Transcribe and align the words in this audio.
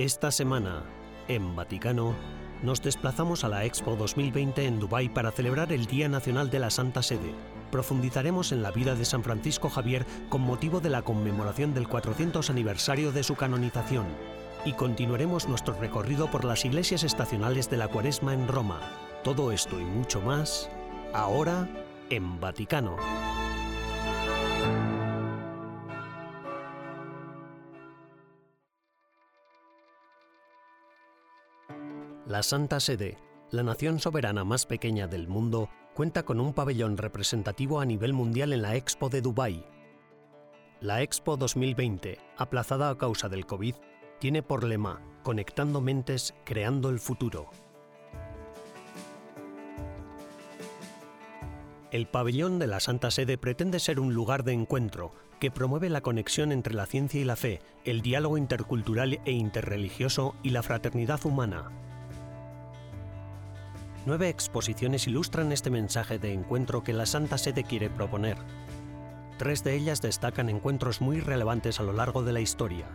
Esta 0.00 0.30
semana, 0.30 0.82
en 1.28 1.54
Vaticano, 1.54 2.14
nos 2.62 2.80
desplazamos 2.80 3.44
a 3.44 3.50
la 3.50 3.66
Expo 3.66 3.96
2020 3.96 4.64
en 4.64 4.80
Dubái 4.80 5.10
para 5.10 5.30
celebrar 5.30 5.74
el 5.74 5.84
Día 5.84 6.08
Nacional 6.08 6.48
de 6.48 6.58
la 6.58 6.70
Santa 6.70 7.02
Sede. 7.02 7.34
Profundizaremos 7.70 8.50
en 8.52 8.62
la 8.62 8.70
vida 8.70 8.94
de 8.94 9.04
San 9.04 9.22
Francisco 9.22 9.68
Javier 9.68 10.06
con 10.30 10.40
motivo 10.40 10.80
de 10.80 10.88
la 10.88 11.02
conmemoración 11.02 11.74
del 11.74 11.86
400 11.86 12.48
aniversario 12.48 13.12
de 13.12 13.22
su 13.22 13.34
canonización. 13.34 14.06
Y 14.64 14.72
continuaremos 14.72 15.48
nuestro 15.48 15.74
recorrido 15.74 16.30
por 16.30 16.46
las 16.46 16.64
iglesias 16.64 17.04
estacionales 17.04 17.68
de 17.68 17.76
la 17.76 17.88
Cuaresma 17.88 18.32
en 18.32 18.48
Roma. 18.48 18.80
Todo 19.22 19.52
esto 19.52 19.78
y 19.78 19.84
mucho 19.84 20.22
más, 20.22 20.70
ahora 21.12 21.68
en 22.08 22.40
Vaticano. 22.40 22.96
La 32.30 32.44
Santa 32.44 32.78
Sede, 32.78 33.18
la 33.50 33.64
nación 33.64 33.98
soberana 33.98 34.44
más 34.44 34.64
pequeña 34.64 35.08
del 35.08 35.26
mundo, 35.26 35.68
cuenta 35.94 36.22
con 36.22 36.38
un 36.38 36.54
pabellón 36.54 36.96
representativo 36.96 37.80
a 37.80 37.84
nivel 37.84 38.12
mundial 38.12 38.52
en 38.52 38.62
la 38.62 38.76
Expo 38.76 39.08
de 39.08 39.20
Dubái. 39.20 39.66
La 40.80 41.02
Expo 41.02 41.36
2020, 41.36 42.18
aplazada 42.36 42.88
a 42.88 42.96
causa 42.96 43.28
del 43.28 43.46
COVID, 43.46 43.74
tiene 44.20 44.44
por 44.44 44.62
lema 44.62 45.02
Conectando 45.24 45.80
mentes, 45.80 46.32
creando 46.44 46.90
el 46.90 47.00
futuro. 47.00 47.50
El 51.90 52.06
pabellón 52.06 52.60
de 52.60 52.68
la 52.68 52.78
Santa 52.78 53.10
Sede 53.10 53.38
pretende 53.38 53.80
ser 53.80 53.98
un 53.98 54.14
lugar 54.14 54.44
de 54.44 54.52
encuentro 54.52 55.12
que 55.40 55.50
promueve 55.50 55.90
la 55.90 56.00
conexión 56.00 56.52
entre 56.52 56.74
la 56.74 56.86
ciencia 56.86 57.20
y 57.20 57.24
la 57.24 57.34
fe, 57.34 57.58
el 57.84 58.02
diálogo 58.02 58.38
intercultural 58.38 59.18
e 59.24 59.32
interreligioso 59.32 60.36
y 60.44 60.50
la 60.50 60.62
fraternidad 60.62 61.26
humana. 61.26 61.89
Nueve 64.06 64.30
exposiciones 64.30 65.06
ilustran 65.06 65.52
este 65.52 65.68
mensaje 65.68 66.18
de 66.18 66.32
encuentro 66.32 66.82
que 66.82 66.94
la 66.94 67.04
Santa 67.04 67.36
Sede 67.36 67.64
quiere 67.64 67.90
proponer. 67.90 68.38
Tres 69.36 69.62
de 69.62 69.74
ellas 69.74 70.00
destacan 70.00 70.48
encuentros 70.48 71.02
muy 71.02 71.20
relevantes 71.20 71.80
a 71.80 71.82
lo 71.82 71.92
largo 71.92 72.22
de 72.22 72.32
la 72.32 72.40
historia. 72.40 72.86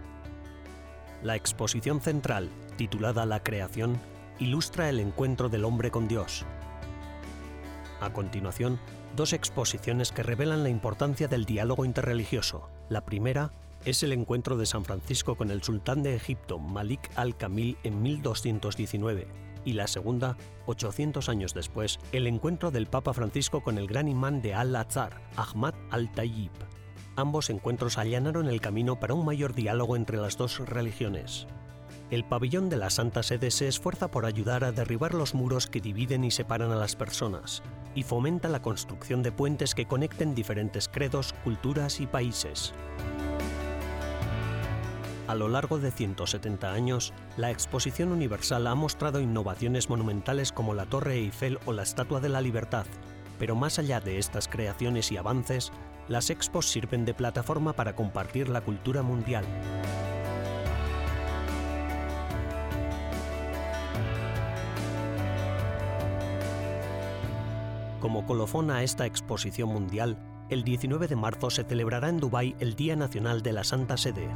La 1.22 1.36
exposición 1.36 2.02
central, 2.02 2.50
titulada 2.76 3.28
La 3.28 3.44
Creación, 3.44 4.00
ilustra 4.40 4.90
el 4.90 5.00
encuentro 5.00 5.48
del 5.48 5.66
hombre 5.66 5.92
con 5.92 6.08
Dios. 6.08 6.44
A 8.02 8.12
continuación, 8.12 8.80
dos 9.16 9.34
exposiciones 9.34 10.12
que 10.12 10.24
revelan 10.24 10.64
la 10.64 10.70
importancia 10.70 11.28
del 11.28 11.46
diálogo 11.46 11.86
interreligioso. 11.86 12.68
La 12.90 13.06
primera 13.06 13.52
es 13.86 14.02
el 14.02 14.12
encuentro 14.12 14.58
de 14.58 14.66
San 14.66 14.86
Francisco 14.86 15.36
con 15.36 15.52
el 15.52 15.62
sultán 15.62 16.02
de 16.02 16.16
Egipto, 16.16 16.58
Malik 16.58 17.12
al-Kamil, 17.16 17.78
en 17.84 18.02
1219 18.02 19.45
y 19.66 19.74
la 19.74 19.88
segunda, 19.88 20.38
800 20.68 21.28
años 21.28 21.54
después, 21.54 22.00
el 22.14 22.28
encuentro 22.28 22.72
del 22.72 22.88
Papa 22.88 23.14
Francisco 23.14 23.62
con 23.62 23.78
el 23.78 23.88
gran 23.88 24.08
imán 24.08 24.42
de 24.42 24.54
Al-Azhar, 24.54 25.22
Ahmad 25.36 25.74
al-Tayyib. 25.92 26.52
Ambos 27.18 27.50
encuentros 27.50 27.98
allanaron 27.98 28.48
el 28.48 28.62
camino 28.62 29.00
para 29.00 29.14
un 29.14 29.26
mayor 29.26 29.54
diálogo 29.54 29.96
entre 29.96 30.18
las 30.18 30.38
dos 30.38 30.60
religiones. 30.60 31.48
El 32.12 32.24
pabellón 32.24 32.70
de 32.70 32.78
la 32.78 32.92
Santa 32.92 33.24
Sede 33.24 33.50
se 33.50 33.68
esfuerza 33.68 34.12
por 34.12 34.26
ayudar 34.26 34.64
a 34.64 34.72
derribar 34.72 35.16
los 35.16 35.34
muros 35.34 35.66
que 35.66 35.82
dividen 35.82 36.24
y 36.24 36.30
separan 36.30 36.72
a 36.72 36.76
las 36.76 36.96
personas, 36.96 37.64
y 37.96 38.04
fomenta 38.04 38.48
la 38.48 38.62
construcción 38.62 39.24
de 39.24 39.32
puentes 39.32 39.74
que 39.74 39.88
conecten 39.88 40.36
diferentes 40.36 40.88
credos, 40.88 41.34
culturas 41.44 42.00
y 42.00 42.06
países. 42.06 42.74
A 45.28 45.34
lo 45.34 45.50
largo 45.50 45.80
de 45.80 45.90
170 45.90 46.72
años, 46.72 47.12
la 47.36 47.50
Exposición 47.50 48.12
Universal 48.12 48.68
ha 48.68 48.76
mostrado 48.76 49.20
innovaciones 49.20 49.90
monumentales 49.90 50.52
como 50.52 50.76
la 50.76 50.86
Torre 50.86 51.16
Eiffel 51.16 51.58
o 51.66 51.74
la 51.74 51.82
Estatua 51.82 52.20
de 52.20 52.30
la 52.30 52.42
Libertad, 52.42 52.86
pero 53.40 53.56
más 53.56 53.80
allá 53.80 54.00
de 54.00 54.20
estas 54.20 54.48
creaciones 54.48 55.12
y 55.12 55.18
avances, 55.18 55.72
las 56.08 56.30
expos 56.30 56.68
sirven 56.68 57.06
de 57.06 57.16
plataforma 57.16 57.74
para 57.74 57.96
compartir 57.96 58.50
la 58.50 58.62
cultura 58.62 59.02
mundial. 59.02 59.46
Como 68.00 68.28
colofón 68.28 68.70
a 68.70 68.84
esta 68.84 69.08
exposición 69.08 69.70
mundial, 69.70 70.20
el 70.52 70.64
19 70.64 71.08
de 71.08 71.16
marzo 71.16 71.50
se 71.50 71.64
celebrará 71.64 72.10
en 72.10 72.20
Dubái 72.20 72.56
el 72.60 72.76
Día 72.76 72.96
Nacional 72.96 73.42
de 73.42 73.54
la 73.54 73.64
Santa 73.64 73.98
Sede. 73.98 74.30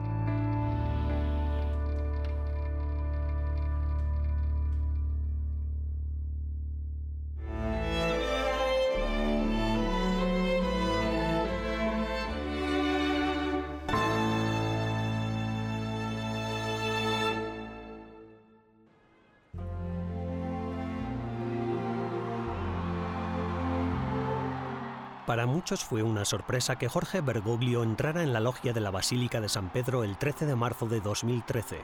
Muchos 25.60 25.84
fue 25.84 26.04
una 26.04 26.24
sorpresa 26.24 26.78
que 26.78 26.88
Jorge 26.88 27.20
Bergoglio 27.20 27.84
entrara 27.84 28.24
en 28.24 28.32
la 28.32 28.40
logia 28.40 28.72
de 28.72 28.80
la 28.80 28.92
Basílica 28.92 29.42
de 29.42 29.50
San 29.50 29.74
Pedro 29.74 30.06
el 30.06 30.16
13 30.18 30.46
de 30.46 30.56
marzo 30.56 30.88
de 30.88 31.02
2013. 31.02 31.82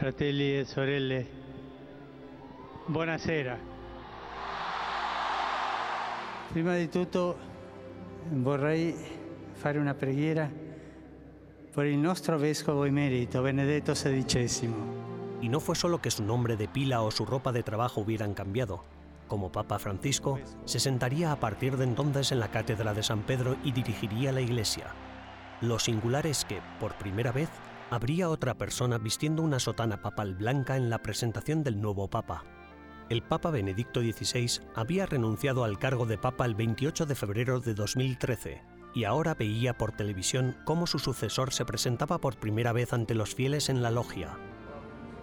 Fratelli 0.00 0.58
e 0.58 0.64
sorelle, 0.64 1.28
buonasera. 2.88 3.56
Prima 6.52 6.74
di 6.74 6.88
tutto 6.88 7.36
vorrei 8.32 8.92
fare 9.52 9.78
una 9.78 9.94
preghiera 9.94 10.50
por 11.72 11.86
il 11.86 11.98
nostro 11.98 12.36
vescovo 12.36 12.84
emerito, 12.84 13.42
Benedetto 13.42 13.94
XVI. 13.94 14.74
Y 15.40 15.48
no 15.48 15.60
fue 15.60 15.76
solo 15.76 16.00
que 16.00 16.10
su 16.10 16.24
nombre 16.24 16.56
de 16.56 16.66
pila 16.66 17.02
o 17.02 17.12
su 17.12 17.24
ropa 17.24 17.52
de 17.52 17.62
trabajo 17.62 18.00
hubieran 18.00 18.34
cambiado. 18.34 18.82
Como 19.30 19.52
Papa 19.52 19.78
Francisco, 19.78 20.40
se 20.64 20.80
sentaría 20.80 21.30
a 21.30 21.38
partir 21.38 21.76
de 21.76 21.84
entonces 21.84 22.32
en 22.32 22.40
la 22.40 22.50
cátedra 22.50 22.94
de 22.94 23.04
San 23.04 23.22
Pedro 23.22 23.56
y 23.62 23.70
dirigiría 23.70 24.32
la 24.32 24.40
iglesia. 24.40 24.88
Lo 25.60 25.78
singular 25.78 26.26
es 26.26 26.44
que, 26.44 26.60
por 26.80 26.94
primera 26.94 27.30
vez, 27.30 27.48
habría 27.90 28.28
otra 28.28 28.54
persona 28.54 28.98
vistiendo 28.98 29.44
una 29.44 29.60
sotana 29.60 30.02
papal 30.02 30.34
blanca 30.34 30.76
en 30.76 30.90
la 30.90 30.98
presentación 30.98 31.62
del 31.62 31.80
nuevo 31.80 32.08
Papa. 32.08 32.42
El 33.08 33.22
Papa 33.22 33.52
Benedicto 33.52 34.00
XVI 34.00 34.62
había 34.74 35.06
renunciado 35.06 35.62
al 35.62 35.78
cargo 35.78 36.06
de 36.06 36.18
Papa 36.18 36.44
el 36.44 36.56
28 36.56 37.06
de 37.06 37.14
febrero 37.14 37.60
de 37.60 37.74
2013 37.74 38.62
y 38.94 39.04
ahora 39.04 39.34
veía 39.34 39.78
por 39.78 39.92
televisión 39.92 40.56
cómo 40.64 40.88
su 40.88 40.98
sucesor 40.98 41.52
se 41.52 41.64
presentaba 41.64 42.18
por 42.18 42.34
primera 42.36 42.72
vez 42.72 42.92
ante 42.92 43.14
los 43.14 43.36
fieles 43.36 43.68
en 43.68 43.80
la 43.80 43.92
logia. 43.92 44.36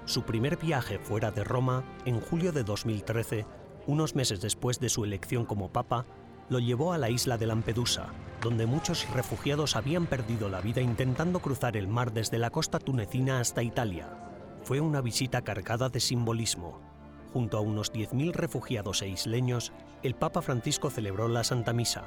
Su 0.08 0.24
primer 0.24 0.56
viaje 0.56 0.98
fuera 0.98 1.32
de 1.32 1.44
Roma, 1.44 1.84
en 2.06 2.22
julio 2.22 2.54
de 2.54 2.64
2013, 2.64 3.46
unos 3.88 4.16
meses 4.16 4.42
después 4.42 4.80
de 4.80 4.90
su 4.90 5.04
elección 5.04 5.46
como 5.46 5.70
papa, 5.70 6.06
lo 6.50 6.60
llevó 6.60 6.94
a 6.94 6.98
la 6.98 7.10
isla 7.10 7.38
de 7.38 7.48
Lampedusa, 7.48 8.08
donde 8.42 8.66
muchos 8.66 9.10
refugiados 9.14 9.76
habían 9.76 10.06
perdido 10.06 10.50
la 10.50 10.62
vida 10.62 10.82
intentando 10.82 11.40
cruzar 11.40 11.76
el 11.76 11.88
mar 11.88 12.14
desde 12.14 12.38
la 12.38 12.50
costa 12.50 12.80
tunecina 12.80 13.40
hasta 13.40 13.64
Italia. 13.64 14.10
Fue 14.64 14.80
una 14.80 15.02
visita 15.02 15.42
cargada 15.42 15.90
de 15.90 16.00
simbolismo. 16.00 16.80
Junto 17.34 17.58
a 17.58 17.62
unos 17.62 17.92
10.000 17.92 18.34
refugiados 18.34 19.02
e 19.02 19.10
isleños, 19.10 19.74
el 20.04 20.16
Papa 20.16 20.42
Francisco 20.42 20.90
celebró 20.90 21.28
la 21.28 21.44
Santa 21.44 21.74
Misa, 21.74 22.06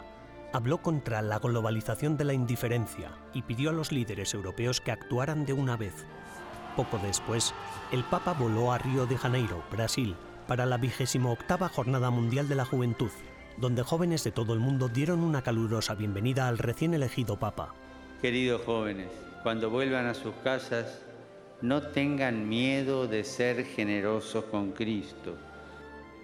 habló 0.52 0.78
contra 0.78 1.22
la 1.22 1.38
globalización 1.38 2.16
de 2.16 2.24
la 2.24 2.32
indiferencia 2.32 3.10
y 3.34 3.42
pidió 3.42 3.70
a 3.70 3.72
los 3.72 3.92
líderes 3.92 4.34
europeos 4.34 4.80
que 4.80 4.92
actuaran 4.92 5.44
de 5.44 5.52
una 5.52 5.76
vez. 5.76 6.06
Poco 6.76 6.98
después, 6.98 7.54
el 7.92 8.04
Papa 8.04 8.32
voló 8.32 8.72
a 8.72 8.78
Río 8.78 9.06
de 9.06 9.18
Janeiro, 9.18 9.62
Brasil, 9.70 10.16
para 10.50 10.66
la 10.66 10.78
vigésimo 10.78 11.30
octava 11.30 11.68
Jornada 11.68 12.10
Mundial 12.10 12.48
de 12.48 12.56
la 12.56 12.64
Juventud, 12.64 13.12
donde 13.56 13.84
jóvenes 13.84 14.24
de 14.24 14.32
todo 14.32 14.52
el 14.52 14.58
mundo 14.58 14.88
dieron 14.88 15.20
una 15.20 15.42
calurosa 15.42 15.94
bienvenida 15.94 16.48
al 16.48 16.58
recién 16.58 16.92
elegido 16.92 17.38
Papa. 17.38 17.72
Queridos 18.20 18.62
jóvenes, 18.66 19.12
cuando 19.44 19.70
vuelvan 19.70 20.06
a 20.06 20.14
sus 20.14 20.34
casas, 20.42 21.02
no 21.62 21.82
tengan 21.82 22.48
miedo 22.48 23.06
de 23.06 23.22
ser 23.22 23.64
generosos 23.64 24.42
con 24.46 24.72
Cristo. 24.72 25.36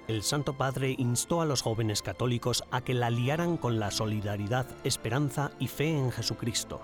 El 0.08 0.25
Santo 0.25 0.55
Padre 0.55 0.96
instó 0.99 1.40
a 1.40 1.46
los 1.46 1.62
jóvenes 1.62 2.02
católicos 2.02 2.64
a 2.72 2.81
que 2.81 2.94
la 2.94 3.11
liaran 3.11 3.56
con 3.56 3.79
la 3.79 3.93
solidaridad, 3.93 4.67
esperanza 4.82 5.52
y 5.61 5.69
fe 5.69 5.96
en 5.96 6.11
Jesucristo 6.11 6.81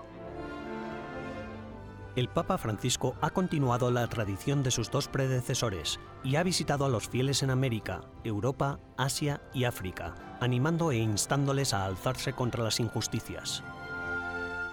el 2.15 2.29
Papa 2.29 2.57
Francisco 2.57 3.15
ha 3.21 3.31
continuado 3.31 3.89
la 3.89 4.07
tradición 4.07 4.61
de 4.61 4.71
sus 4.71 4.91
dos 4.91 5.07
predecesores 5.07 5.99
y 6.23 6.35
ha 6.35 6.43
visitado 6.43 6.85
a 6.85 6.89
los 6.89 7.09
fieles 7.09 7.41
en 7.41 7.49
América, 7.49 8.01
Europa, 8.23 8.79
Asia 8.97 9.41
y 9.53 9.63
África, 9.63 10.13
animando 10.39 10.91
e 10.91 10.97
instándoles 10.97 11.73
a 11.73 11.85
alzarse 11.85 12.33
contra 12.33 12.63
las 12.63 12.79
injusticias. 12.79 13.63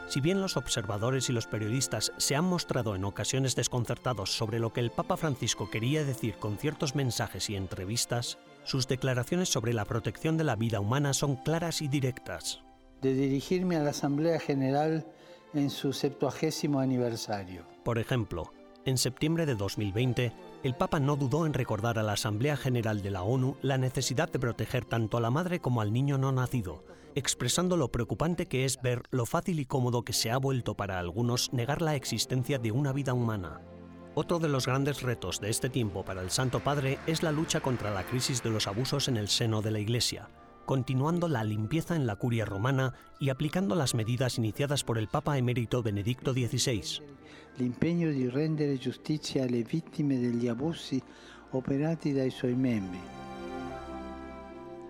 Si 0.08 0.20
bien 0.20 0.40
los 0.40 0.56
observadores 0.56 1.30
y 1.30 1.32
los 1.32 1.46
periodistas 1.46 2.12
se 2.16 2.34
han 2.34 2.44
mostrado 2.44 2.96
en 2.96 3.04
ocasiones 3.04 3.54
desconcertados 3.54 4.36
sobre 4.36 4.58
lo 4.58 4.72
que 4.72 4.80
el 4.80 4.90
Papa 4.90 5.16
Francisco 5.16 5.70
quería 5.70 6.04
decir 6.04 6.34
con 6.34 6.58
ciertos 6.58 6.96
mensajes 6.96 7.48
y 7.48 7.54
entrevistas, 7.54 8.36
sus 8.64 8.88
declaraciones 8.88 9.48
sobre 9.48 9.72
la 9.72 9.84
protección 9.84 10.36
de 10.36 10.44
la 10.44 10.56
vida 10.56 10.80
humana 10.80 11.14
son 11.14 11.36
claras 11.36 11.80
y 11.80 11.88
directas. 11.88 12.60
De 13.00 13.14
dirigirme 13.14 13.76
a 13.76 13.84
la 13.84 13.90
Asamblea 13.90 14.40
General 14.40 15.06
en 15.54 15.70
su 15.70 15.92
septuagésimo 15.92 16.80
aniversario. 16.80 17.64
Por 17.84 17.98
ejemplo, 17.98 18.52
en 18.84 18.96
septiembre 18.96 19.46
de 19.46 19.56
2020, 19.56 20.32
el 20.62 20.74
Papa 20.74 21.00
no 21.00 21.16
dudó 21.16 21.46
en 21.46 21.52
recordar 21.52 21.98
a 21.98 22.02
la 22.02 22.12
Asamblea 22.12 22.56
General 22.56 23.02
de 23.02 23.10
la 23.10 23.22
ONU 23.22 23.56
la 23.60 23.76
necesidad 23.76 24.30
de 24.30 24.38
proteger 24.38 24.84
tanto 24.84 25.16
a 25.16 25.20
la 25.20 25.30
madre 25.30 25.60
como 25.60 25.80
al 25.80 25.92
niño 25.92 26.16
no 26.16 26.32
nacido, 26.32 26.84
expresando 27.14 27.76
lo 27.76 27.90
preocupante 27.90 28.46
que 28.46 28.64
es 28.64 28.80
ver 28.80 29.02
lo 29.10 29.26
fácil 29.26 29.60
y 29.60 29.66
cómodo 29.66 30.02
que 30.02 30.12
se 30.12 30.30
ha 30.30 30.38
vuelto 30.38 30.76
para 30.76 30.98
algunos 30.98 31.52
negar 31.52 31.82
la 31.82 31.94
existencia 31.94 32.58
de 32.58 32.72
una 32.72 32.92
vida 32.92 33.12
humana. 33.12 33.60
Otro 34.14 34.38
de 34.38 34.48
los 34.48 34.66
grandes 34.66 35.02
retos 35.02 35.40
de 35.40 35.50
este 35.50 35.68
tiempo 35.68 36.04
para 36.04 36.22
el 36.22 36.30
Santo 36.30 36.60
Padre 36.60 36.98
es 37.06 37.22
la 37.22 37.32
lucha 37.32 37.60
contra 37.60 37.90
la 37.90 38.04
crisis 38.04 38.42
de 38.42 38.50
los 38.50 38.66
abusos 38.66 39.08
en 39.08 39.16
el 39.16 39.28
seno 39.28 39.62
de 39.62 39.70
la 39.70 39.78
Iglesia, 39.78 40.28
continuando 40.70 41.26
la 41.26 41.42
limpieza 41.42 41.96
en 41.96 42.06
la 42.06 42.14
curia 42.14 42.44
romana 42.44 42.94
y 43.18 43.30
aplicando 43.30 43.74
las 43.74 43.96
medidas 43.96 44.38
iniciadas 44.38 44.84
por 44.84 44.98
el 44.98 45.08
Papa 45.08 45.36
emérito 45.36 45.82
Benedicto 45.82 46.32
XVI. 46.32 47.02
L'impegno 47.58 48.08
di 48.12 48.28
rendere 48.28 48.78
giustizia 48.78 49.42
alle 49.42 49.64
vittime 49.64 50.16
degli 50.16 50.46
abusi 50.46 51.02
operati 51.50 52.12
dai 52.12 52.30
suoi 52.30 52.54
membri. 52.54 53.00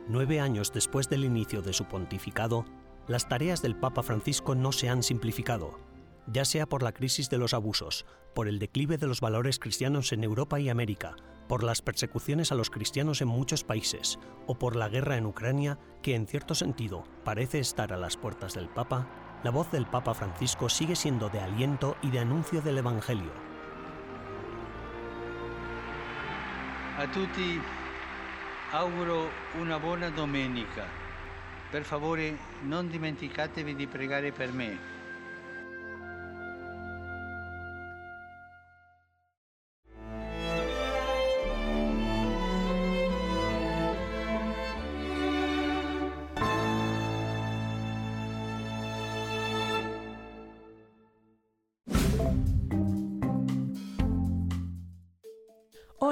Nueve 0.06 0.38
años 0.38 0.70
después 0.70 1.08
del 1.08 1.24
inicio 1.24 1.62
de 1.62 1.72
su 1.72 1.86
pontificado, 1.86 2.66
las 3.08 3.26
tareas 3.26 3.62
del 3.62 3.74
Papa 3.74 4.02
Francisco 4.02 4.54
no 4.54 4.72
se 4.72 4.90
han 4.90 5.02
simplificado, 5.02 5.78
ya 6.30 6.44
sea 6.44 6.66
por 6.66 6.82
la 6.82 6.92
crisis 6.92 7.30
de 7.30 7.38
los 7.38 7.54
abusos, 7.54 8.04
por 8.34 8.48
el 8.48 8.58
declive 8.58 8.98
de 8.98 9.06
los 9.06 9.22
valores 9.22 9.58
cristianos 9.58 10.12
en 10.12 10.24
Europa 10.24 10.60
y 10.60 10.68
América, 10.68 11.16
por 11.50 11.64
las 11.64 11.82
persecuciones 11.82 12.52
a 12.52 12.54
los 12.54 12.70
cristianos 12.70 13.20
en 13.22 13.26
muchos 13.26 13.64
países 13.64 14.20
o 14.46 14.56
por 14.56 14.76
la 14.76 14.88
guerra 14.88 15.16
en 15.16 15.26
Ucrania, 15.26 15.80
que 16.00 16.14
en 16.14 16.28
cierto 16.28 16.54
sentido 16.54 17.02
parece 17.24 17.58
estar 17.58 17.92
a 17.92 17.96
las 17.96 18.16
puertas 18.16 18.54
del 18.54 18.68
Papa, 18.68 19.08
la 19.42 19.50
voz 19.50 19.68
del 19.72 19.84
Papa 19.84 20.14
Francisco 20.14 20.68
sigue 20.68 20.94
siendo 20.94 21.28
de 21.28 21.40
aliento 21.40 21.96
y 22.02 22.10
de 22.12 22.20
anuncio 22.20 22.60
del 22.62 22.78
Evangelio. 22.78 23.32
A 26.98 27.10
tutti 27.10 27.60
auguro 28.70 29.28
una 29.60 29.76
buona 29.78 30.08
domenica. 30.08 30.86
Per 31.72 31.82
favore 31.82 32.38
non 32.62 32.88
dimenticatevi 32.88 33.74
di 33.74 33.88
pregare 33.88 34.30
per 34.30 34.52
me. 34.52 34.89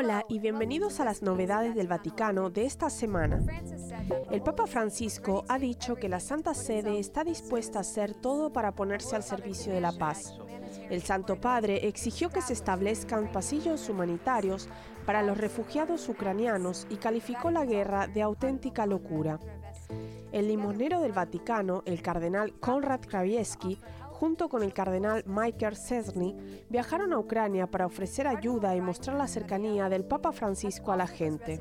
Hola 0.00 0.24
y 0.28 0.38
bienvenidos 0.38 1.00
a 1.00 1.04
las 1.04 1.22
novedades 1.22 1.74
del 1.74 1.88
Vaticano 1.88 2.50
de 2.50 2.66
esta 2.66 2.88
semana. 2.88 3.40
El 4.30 4.42
Papa 4.42 4.68
Francisco 4.68 5.44
ha 5.48 5.58
dicho 5.58 5.96
que 5.96 6.08
la 6.08 6.20
Santa 6.20 6.54
Sede 6.54 7.00
está 7.00 7.24
dispuesta 7.24 7.78
a 7.78 7.80
hacer 7.80 8.14
todo 8.14 8.52
para 8.52 8.76
ponerse 8.76 9.16
al 9.16 9.24
servicio 9.24 9.72
de 9.72 9.80
la 9.80 9.90
paz. 9.90 10.38
El 10.88 11.02
Santo 11.02 11.40
Padre 11.40 11.88
exigió 11.88 12.30
que 12.30 12.42
se 12.42 12.52
establezcan 12.52 13.32
pasillos 13.32 13.88
humanitarios 13.88 14.68
para 15.04 15.24
los 15.24 15.36
refugiados 15.36 16.08
ucranianos 16.08 16.86
y 16.90 16.98
calificó 16.98 17.50
la 17.50 17.64
guerra 17.64 18.06
de 18.06 18.22
auténtica 18.22 18.86
locura. 18.86 19.40
El 20.30 20.46
limonero 20.46 21.00
del 21.00 21.10
Vaticano, 21.10 21.82
el 21.86 22.02
cardenal 22.02 22.52
Konrad 22.60 23.00
Kraviewski, 23.00 23.80
junto 24.18 24.48
con 24.48 24.64
el 24.64 24.72
cardenal 24.72 25.22
Michael 25.26 25.76
Cesny, 25.76 26.34
viajaron 26.68 27.12
a 27.12 27.18
Ucrania 27.20 27.68
para 27.68 27.86
ofrecer 27.86 28.26
ayuda 28.26 28.74
y 28.74 28.80
mostrar 28.80 29.16
la 29.16 29.28
cercanía 29.28 29.88
del 29.88 30.04
Papa 30.04 30.32
Francisco 30.32 30.90
a 30.90 30.96
la 30.96 31.06
gente. 31.06 31.60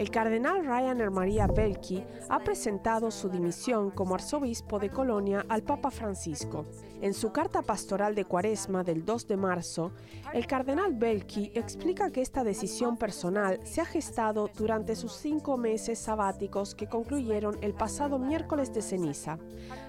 El 0.00 0.10
cardenal 0.10 0.64
Rainer 0.64 1.10
Maria 1.10 1.46
Belki 1.46 2.02
ha 2.30 2.38
presentado 2.38 3.10
su 3.10 3.28
dimisión 3.28 3.90
como 3.90 4.14
arzobispo 4.14 4.78
de 4.78 4.88
Colonia 4.88 5.44
al 5.46 5.62
Papa 5.62 5.90
Francisco. 5.90 6.64
En 7.02 7.12
su 7.12 7.32
carta 7.32 7.60
pastoral 7.60 8.14
de 8.14 8.24
Cuaresma 8.24 8.82
del 8.82 9.04
2 9.04 9.28
de 9.28 9.36
marzo, 9.36 9.92
el 10.32 10.46
cardenal 10.46 10.94
Belki 10.94 11.52
explica 11.54 12.10
que 12.10 12.22
esta 12.22 12.44
decisión 12.44 12.96
personal 12.96 13.60
se 13.64 13.82
ha 13.82 13.84
gestado 13.84 14.48
durante 14.56 14.96
sus 14.96 15.12
cinco 15.12 15.58
meses 15.58 15.98
sabáticos 15.98 16.74
que 16.74 16.88
concluyeron 16.88 17.58
el 17.60 17.74
pasado 17.74 18.18
miércoles 18.18 18.72
de 18.72 18.80
ceniza. 18.80 19.38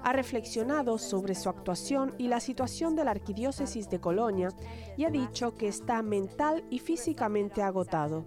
Ha 0.03 0.11
reflexionado 0.11 0.97
sobre 0.97 1.35
su 1.35 1.47
actuación 1.47 2.13
y 2.17 2.27
la 2.27 2.41
situación 2.41 2.97
de 2.97 3.05
la 3.05 3.11
arquidiócesis 3.11 3.89
de 3.89 4.01
Colonia 4.01 4.49
y 4.97 5.05
ha 5.05 5.09
dicho 5.09 5.55
que 5.55 5.69
está 5.69 6.01
mental 6.01 6.65
y 6.69 6.79
físicamente 6.79 7.61
agotado. 7.61 8.25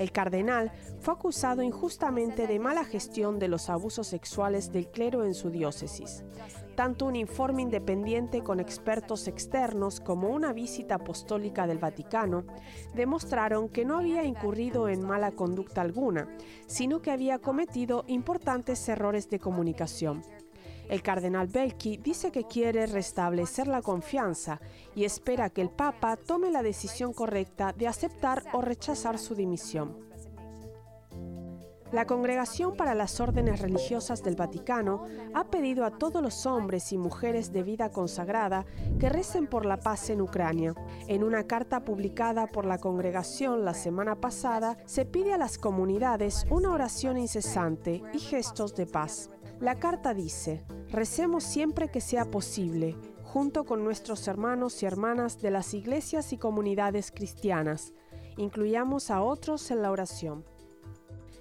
El 0.00 0.12
cardenal 0.12 0.72
fue 1.00 1.12
acusado 1.12 1.60
injustamente 1.60 2.46
de 2.46 2.58
mala 2.58 2.86
gestión 2.86 3.38
de 3.38 3.48
los 3.48 3.68
abusos 3.68 4.06
sexuales 4.06 4.72
del 4.72 4.88
clero 4.88 5.26
en 5.26 5.34
su 5.34 5.50
diócesis. 5.50 6.24
Tanto 6.74 7.04
un 7.04 7.16
informe 7.16 7.60
independiente 7.60 8.42
con 8.42 8.60
expertos 8.60 9.28
externos 9.28 10.00
como 10.00 10.30
una 10.30 10.54
visita 10.54 10.94
apostólica 10.94 11.66
del 11.66 11.76
Vaticano 11.76 12.44
demostraron 12.94 13.68
que 13.68 13.84
no 13.84 13.98
había 13.98 14.24
incurrido 14.24 14.88
en 14.88 15.06
mala 15.06 15.32
conducta 15.32 15.82
alguna, 15.82 16.34
sino 16.66 17.02
que 17.02 17.10
había 17.10 17.38
cometido 17.38 18.04
importantes 18.06 18.88
errores 18.88 19.28
de 19.28 19.38
comunicación. 19.38 20.22
El 20.90 21.02
cardenal 21.02 21.46
Belki 21.46 21.98
dice 21.98 22.32
que 22.32 22.48
quiere 22.48 22.84
restablecer 22.86 23.68
la 23.68 23.80
confianza 23.80 24.60
y 24.96 25.04
espera 25.04 25.48
que 25.48 25.62
el 25.62 25.70
Papa 25.70 26.16
tome 26.16 26.50
la 26.50 26.64
decisión 26.64 27.12
correcta 27.12 27.72
de 27.72 27.86
aceptar 27.86 28.42
o 28.52 28.60
rechazar 28.60 29.16
su 29.20 29.36
dimisión. 29.36 30.10
La 31.92 32.06
Congregación 32.06 32.76
para 32.76 32.96
las 32.96 33.20
Órdenes 33.20 33.60
Religiosas 33.60 34.24
del 34.24 34.34
Vaticano 34.34 35.04
ha 35.32 35.44
pedido 35.44 35.84
a 35.84 35.92
todos 35.92 36.20
los 36.22 36.44
hombres 36.44 36.92
y 36.92 36.98
mujeres 36.98 37.52
de 37.52 37.62
vida 37.62 37.90
consagrada 37.90 38.64
que 38.98 39.08
recen 39.08 39.46
por 39.46 39.66
la 39.66 39.78
paz 39.78 40.10
en 40.10 40.20
Ucrania. 40.20 40.74
En 41.06 41.22
una 41.22 41.44
carta 41.44 41.84
publicada 41.84 42.48
por 42.48 42.64
la 42.66 42.78
congregación 42.78 43.64
la 43.64 43.74
semana 43.74 44.16
pasada, 44.16 44.76
se 44.86 45.04
pide 45.04 45.34
a 45.34 45.38
las 45.38 45.56
comunidades 45.56 46.46
una 46.50 46.72
oración 46.72 47.16
incesante 47.16 48.02
y 48.12 48.18
gestos 48.18 48.74
de 48.74 48.86
paz. 48.86 49.30
La 49.60 49.78
carta 49.78 50.14
dice, 50.14 50.64
recemos 50.88 51.44
siempre 51.44 51.90
que 51.90 52.00
sea 52.00 52.24
posible, 52.24 52.96
junto 53.22 53.66
con 53.66 53.84
nuestros 53.84 54.26
hermanos 54.26 54.82
y 54.82 54.86
hermanas 54.86 55.42
de 55.42 55.50
las 55.50 55.74
iglesias 55.74 56.32
y 56.32 56.38
comunidades 56.38 57.12
cristianas. 57.12 57.92
Incluyamos 58.38 59.10
a 59.10 59.20
otros 59.20 59.70
en 59.70 59.82
la 59.82 59.90
oración. 59.90 60.46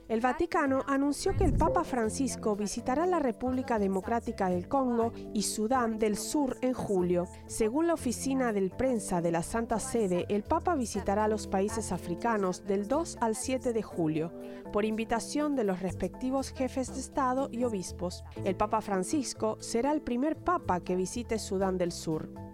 El 0.10 0.22
Vaticano 0.22 0.82
anunció 0.88 1.38
que 1.38 1.44
el 1.44 1.54
Papa 1.54 1.84
Francisco 1.84 2.56
visitará 2.56 3.06
la 3.06 3.20
República 3.20 3.78
Democrática 3.78 4.50
del 4.50 4.68
Congo 4.68 5.13
y 5.36 5.44
Sudán 5.44 6.00
del 6.00 6.18
Sur 6.18 6.58
en 6.62 6.74
julio. 6.74 7.28
Según 7.46 7.86
la 7.86 7.94
oficina 7.94 8.51
del 8.51 8.72
prensa 8.72 9.22
de 9.22 9.32
la 9.32 9.44
Santa 9.44 9.78
Sede, 9.78 10.25
el 10.30 10.42
Papa 10.42 10.74
visitará 10.74 11.28
los 11.28 11.46
países 11.46 11.92
africanos 11.92 12.66
del 12.66 12.88
2 12.88 13.20
al 13.22 13.36
7 13.36 13.72
de 13.72 13.84
julio, 13.84 14.34
por 14.74 14.84
invitación 14.84 15.56
de 15.56 15.63
los 15.63 15.80
respectivos 15.80 16.54
jefes 16.54 16.92
de 16.92 17.01
Estado 17.01 17.48
y 17.51 17.63
obispos. 17.63 18.24
El 18.44 18.56
Papa 18.56 18.82
Francisco 18.82 19.58
será 19.60 19.92
el 19.92 20.01
primer 20.01 20.38
Papa 20.38 20.80
que 20.80 20.96
visite 20.96 21.38
Sudán 21.38 21.78
del 21.78 21.92
Sur. 21.92 22.49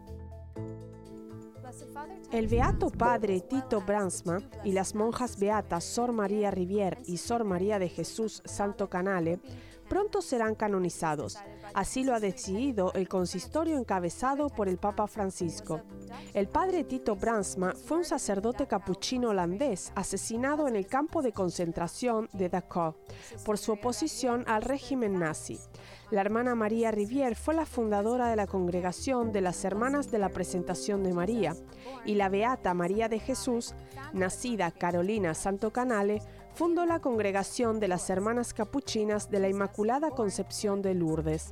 El 2.32 2.48
beato 2.48 2.90
padre 2.90 3.42
Tito 3.42 3.82
Bransma 3.82 4.40
y 4.64 4.72
las 4.72 4.96
monjas 4.96 5.40
beatas 5.40 5.84
Sor 5.84 6.12
María 6.12 6.52
Rivier 6.52 7.00
y 7.06 7.18
Sor 7.18 7.44
María 7.44 7.80
de 7.80 7.90
Jesús 7.90 8.42
Santo 8.46 8.90
Canale 8.90 9.40
pronto 9.88 10.22
serán 10.22 10.56
canonizados. 10.56 11.38
Así 11.74 12.04
lo 12.04 12.14
ha 12.14 12.20
decidido 12.20 12.94
el 12.94 13.08
consistorio 13.08 13.78
encabezado 13.78 14.50
por 14.50 14.70
el 14.70 14.78
Papa 14.78 15.08
Francisco. 15.08 15.82
El 16.34 16.48
padre 16.48 16.84
Tito 16.84 17.16
Bransma 17.16 17.74
fue 17.74 17.98
un 17.98 18.06
sacerdote 18.06 18.68
capuchino 18.68 19.30
holandés 19.30 19.92
asesinado 19.96 20.68
en 20.68 20.76
el 20.76 20.88
campo 20.88 21.22
de 21.22 21.34
concentración 21.34 22.30
de 22.34 22.50
Dachau 22.50 22.96
por 23.44 23.58
su 23.58 23.74
oposición 23.74 24.44
al 24.48 24.62
régimen 24.62 25.20
nazi. 25.20 25.60
La 26.12 26.22
hermana 26.22 26.54
María 26.54 26.92
Rivier 26.92 27.36
fue 27.36 27.56
la 27.56 27.66
fundadora 27.66 28.30
de 28.30 28.36
la 28.36 28.48
congregación 28.48 29.32
de 29.32 29.42
las 29.42 29.66
Hermanas 29.66 30.12
de 30.12 30.20
la 30.20 30.30
Presentación 30.30 31.04
de 31.04 31.14
María 31.14 31.56
y 32.06 32.16
la 32.16 32.30
Beata 32.30 32.74
María 32.74 33.10
de 33.10 33.20
Jesús, 33.20 33.74
nacida 34.14 34.70
Carolina 34.72 35.34
Santo 35.34 35.74
Canale, 35.74 36.22
fundó 36.56 36.86
la 36.86 37.00
congregación 37.00 37.82
de 37.82 37.90
las 37.90 38.10
Hermanas 38.10 38.54
Capuchinas 38.54 39.30
de 39.30 39.40
la 39.40 39.50
Inmaculada 39.50 40.12
Concepción 40.12 40.82
de 40.82 40.94
Lourdes. 40.94 41.52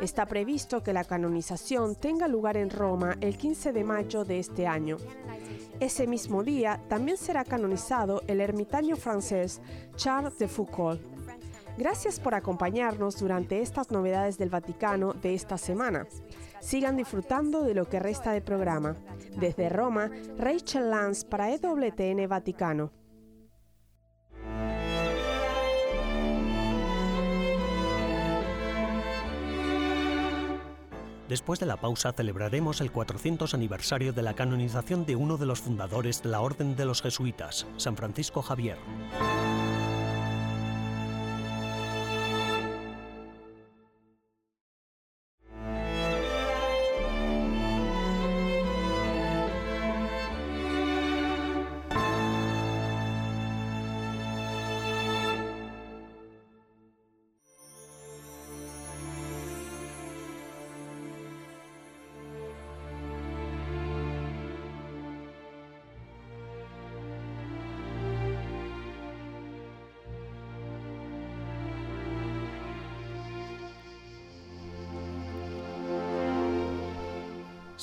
Está 0.00 0.26
previsto 0.26 0.82
que 0.82 0.92
la 0.92 1.04
canonización 1.04 1.94
tenga 1.94 2.26
lugar 2.26 2.56
en 2.56 2.70
Roma 2.70 3.16
el 3.20 3.38
15 3.38 3.72
de 3.72 3.84
mayo 3.84 4.24
de 4.24 4.40
este 4.40 4.66
año. 4.66 4.96
Ese 5.78 6.08
mismo 6.08 6.42
día 6.42 6.80
también 6.88 7.16
será 7.16 7.44
canonizado 7.44 8.22
el 8.26 8.40
ermitaño 8.40 8.96
francés 8.96 9.60
Charles 9.94 10.38
de 10.38 10.48
Foucault. 10.48 11.00
Gracias 11.78 12.18
por 12.18 12.34
acompañarnos 12.34 13.20
durante 13.20 13.60
estas 13.60 13.92
novedades 13.92 14.38
del 14.38 14.50
Vaticano 14.50 15.12
de 15.12 15.34
esta 15.34 15.56
semana. 15.56 16.06
Sigan 16.60 16.96
disfrutando 16.96 17.62
de 17.62 17.74
lo 17.74 17.88
que 17.88 18.00
resta 18.00 18.32
del 18.32 18.42
programa. 18.42 18.96
Desde 19.38 19.68
Roma, 19.68 20.10
Rachel 20.36 20.90
Lance 20.90 21.24
para 21.26 21.52
EWTN 21.52 22.26
Vaticano. 22.28 23.05
Después 31.28 31.58
de 31.58 31.66
la 31.66 31.76
pausa 31.78 32.12
celebraremos 32.12 32.80
el 32.80 32.92
400 32.92 33.52
aniversario 33.52 34.12
de 34.12 34.22
la 34.22 34.34
canonización 34.34 35.06
de 35.06 35.16
uno 35.16 35.36
de 35.36 35.46
los 35.46 35.60
fundadores 35.60 36.22
de 36.22 36.28
la 36.28 36.40
Orden 36.40 36.76
de 36.76 36.84
los 36.84 37.02
Jesuitas, 37.02 37.66
San 37.76 37.96
Francisco 37.96 38.42
Javier. 38.42 38.76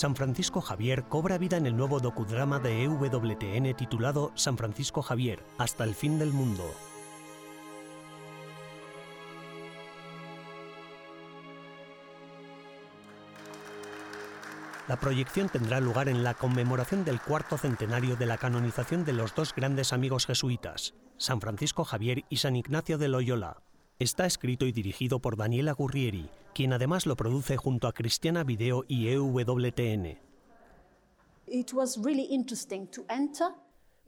San 0.03 0.17
Francisco 0.17 0.59
Javier 0.59 1.05
cobra 1.05 1.37
vida 1.37 1.55
en 1.55 1.65
el 1.65 1.77
nuevo 1.77 2.01
docudrama 2.01 2.59
de 2.59 2.83
EWTN 2.83 3.73
titulado 3.73 4.33
San 4.35 4.57
Francisco 4.57 5.01
Javier, 5.01 5.45
hasta 5.57 5.85
el 5.85 5.95
fin 5.95 6.19
del 6.19 6.33
mundo. 6.33 6.69
La 14.89 14.97
proyección 14.97 15.47
tendrá 15.47 15.79
lugar 15.79 16.09
en 16.09 16.21
la 16.25 16.33
conmemoración 16.33 17.05
del 17.05 17.21
cuarto 17.21 17.57
centenario 17.57 18.17
de 18.17 18.25
la 18.25 18.37
canonización 18.37 19.05
de 19.05 19.13
los 19.13 19.33
dos 19.33 19.55
grandes 19.55 19.93
amigos 19.93 20.25
jesuitas, 20.25 20.95
San 21.15 21.39
Francisco 21.39 21.85
Javier 21.85 22.25
y 22.27 22.35
San 22.35 22.57
Ignacio 22.57 22.97
de 22.97 23.07
Loyola. 23.07 23.61
Está 23.99 24.25
escrito 24.25 24.65
y 24.65 24.71
dirigido 24.71 25.19
por 25.19 25.37
Daniela 25.37 25.71
Gurrieri, 25.71 26.29
quien 26.53 26.73
además 26.73 27.05
lo 27.05 27.15
produce 27.15 27.57
junto 27.57 27.87
a 27.87 27.93
Cristiana 27.93 28.43
Video 28.43 28.83
y 28.87 29.07
EWTN. 29.09 30.17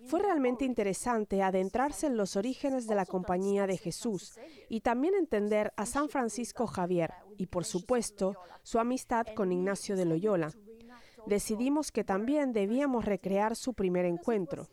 Fue 0.04 0.20
realmente 0.20 0.66
interesante 0.66 1.42
adentrarse 1.42 2.08
en 2.08 2.18
los 2.18 2.36
orígenes 2.36 2.88
de 2.88 2.96
la 2.96 3.06
Compañía 3.06 3.68
de 3.68 3.78
Jesús 3.78 4.34
y 4.70 4.82
también 4.82 5.14
entender 5.14 5.72
a 5.78 5.86
San 5.86 6.10
Francisco 6.10 6.66
Javier 6.66 7.14
y, 7.38 7.46
por 7.46 7.64
supuesto, 7.64 8.36
su 8.64 8.80
amistad 8.80 9.28
con 9.36 9.52
Ignacio 9.52 9.96
de 9.96 10.06
Loyola. 10.06 10.52
Decidimos 11.28 11.92
que 11.92 12.04
también 12.04 12.54
debíamos 12.54 13.06
recrear 13.06 13.56
su 13.56 13.74
primer 13.74 14.06
encuentro. 14.06 14.68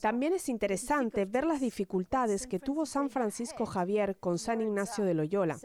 También 0.00 0.32
es 0.32 0.48
interesante 0.48 1.24
ver 1.24 1.46
las 1.46 1.60
dificultades 1.60 2.46
que 2.46 2.58
tuvo 2.58 2.86
San 2.86 3.10
Francisco 3.10 3.66
Javier 3.66 4.16
con 4.18 4.38
San 4.38 4.60
Ignacio 4.60 5.04
de 5.04 5.14
Loyola. 5.14 5.58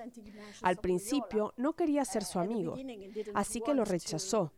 Al 0.62 0.77
principio 0.77 1.53
no 1.58 1.74
quería 1.74 2.06
ser 2.06 2.24
su 2.24 2.39
amigo, 2.39 2.75
así 3.34 3.62
que 3.62 3.74
lo 3.74 3.86
rechazó. 3.86 4.51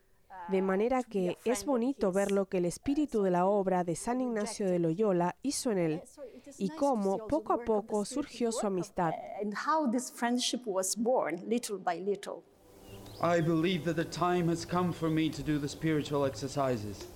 De 0.50 0.62
manera 0.62 1.04
que 1.04 1.38
es 1.46 1.64
bonito 1.66 2.12
ver 2.12 2.32
lo 2.32 2.48
que 2.48 2.58
el 2.58 2.66
espíritu 2.66 3.22
de 3.22 3.32
la 3.32 3.46
obra 3.46 3.84
de 3.84 3.96
San 3.96 4.20
Ignacio 4.20 4.70
de 4.70 4.80
Loyola 4.80 5.36
hizo 5.42 5.72
en 5.72 5.78
él 5.78 6.02
y 6.58 6.70
cómo 6.70 7.28
poco 7.28 7.54
a 7.54 7.64
poco 7.64 8.04
surgió 8.04 8.52
su 8.52 8.68
amistad. 8.68 9.14
I 13.22 13.42
believe 13.42 13.86
that 13.86 13.96
the 13.96 14.04
time 14.06 14.50
has 14.50 14.66
come 14.66 14.92
for 14.92 15.10
me 15.10 15.30
to 15.30 15.44
do 15.44 15.60
the 15.60 15.70
spiritual 15.70 16.26
exercises. 16.26 17.08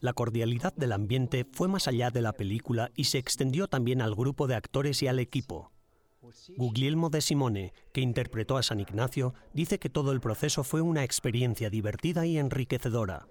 La 0.00 0.12
cordialidad 0.12 0.72
del 0.74 0.92
ambiente 0.92 1.46
fue 1.50 1.68
más 1.68 1.88
allá 1.88 2.10
de 2.10 2.22
la 2.22 2.32
película 2.32 2.90
y 2.94 3.04
se 3.04 3.18
extendió 3.18 3.66
también 3.66 4.02
al 4.02 4.14
grupo 4.14 4.46
de 4.46 4.54
actores 4.54 5.02
y 5.02 5.08
al 5.08 5.18
equipo. 5.18 5.72
Guglielmo 6.56 7.10
de 7.10 7.20
Simone, 7.20 7.72
que 7.92 8.00
interpretó 8.00 8.56
a 8.56 8.62
San 8.62 8.78
Ignacio, 8.78 9.34
dice 9.52 9.78
que 9.78 9.90
todo 9.90 10.12
el 10.12 10.20
proceso 10.20 10.62
fue 10.62 10.80
una 10.80 11.02
experiencia 11.02 11.70
divertida 11.70 12.26
y 12.26 12.38
enriquecedora. 12.38 13.26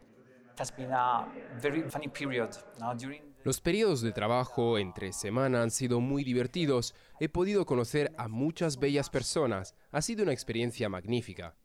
Los 3.46 3.62
periodos 3.62 4.02
de 4.02 4.12
trabajo 4.12 4.78
entre 4.78 5.14
semana 5.14 5.62
han 5.62 5.72
sido 5.72 6.02
muy 6.02 6.26
divertidos. 6.26 6.94
He 7.22 7.30
podido 7.30 7.66
conocer 7.66 8.12
a 8.18 8.28
muchas 8.28 8.78
bellas 8.78 9.10
personas. 9.10 9.76
Ha 9.92 10.02
sido 10.02 10.24
una 10.24 10.34
experiencia 10.34 10.90
magnífica. 10.90 11.56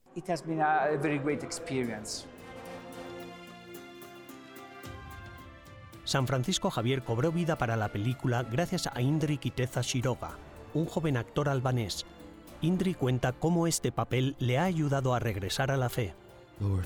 San 6.04 6.26
Francisco 6.26 6.70
Javier 6.70 7.02
cobró 7.02 7.32
vida 7.32 7.56
para 7.56 7.76
la 7.76 7.88
película 7.88 8.42
gracias 8.42 8.88
a 8.92 9.00
Indri 9.00 9.38
Kiteza 9.38 9.80
Shiroga, 9.80 10.36
un 10.74 10.84
joven 10.84 11.16
actor 11.16 11.48
albanés. 11.48 12.04
Indri 12.60 12.94
cuenta 12.94 13.32
cómo 13.32 13.66
este 13.66 13.90
papel 13.90 14.36
le 14.38 14.58
ha 14.58 14.64
ayudado 14.64 15.14
a 15.14 15.18
regresar 15.18 15.70
a 15.70 15.76
la 15.76 15.88
fe. 15.88 16.14
Lord, 16.60 16.84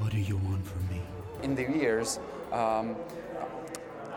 what 0.00 0.12
do 0.12 0.18
you 0.18 0.36
want 0.36 0.64
from 0.64 0.88
me? 0.88 1.02
In 1.42 1.56
the 1.56 1.62
years, 1.62 2.20
um, 2.52 2.94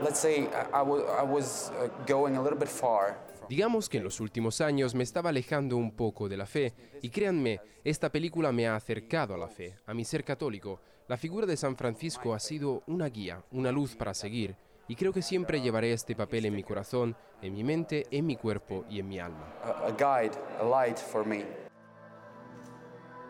let's 0.03 0.19
say 0.19 0.47
I, 0.71 0.81
I 0.81 1.23
was 1.23 1.71
uh, 1.71 1.89
going 2.05 2.37
a 2.37 2.41
little 2.41 2.57
bit 2.57 2.69
far 2.69 3.17
Digamos 3.49 3.89
que 3.89 3.97
en 3.99 4.03
los 4.03 4.19
últimos 4.19 4.59
años 4.59 4.95
me 4.95 5.03
estaba 5.03 5.29
alejando 5.29 5.77
un 5.77 5.91
poco 5.91 6.27
de 6.27 6.37
la 6.37 6.47
fe 6.47 6.73
y 7.01 7.09
créanme, 7.09 7.61
esta 7.83 8.11
película 8.11 8.51
me 8.51 8.67
ha 8.67 8.75
acercado 8.75 9.35
a 9.35 9.37
la 9.37 9.47
fe, 9.47 9.75
a 9.85 9.93
mi 9.93 10.03
ser 10.03 10.23
católico. 10.23 10.81
La 11.07 11.17
figura 11.17 11.45
de 11.45 11.55
San 11.55 11.75
Francisco 11.75 12.33
ha 12.33 12.39
sido 12.39 12.81
una 12.87 13.07
guía, 13.09 13.43
una 13.51 13.71
luz 13.71 13.95
para 13.95 14.15
seguir 14.15 14.55
y 14.87 14.95
creo 14.95 15.13
que 15.13 15.21
siempre 15.21 15.61
llevaré 15.61 15.93
este 15.93 16.15
papel 16.15 16.45
en 16.45 16.55
mi 16.55 16.63
corazón, 16.63 17.15
en 17.43 17.53
mi 17.53 17.63
mente, 17.63 18.07
en 18.09 18.25
mi 18.25 18.35
cuerpo 18.35 18.85
y 18.89 18.99
en 18.99 19.07
mi 19.07 19.19
alma. 19.19 19.53